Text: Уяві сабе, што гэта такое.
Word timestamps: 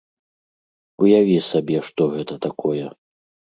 Уяві 1.05 1.37
сабе, 1.49 1.77
што 1.93 2.11
гэта 2.17 2.41
такое. 2.51 2.85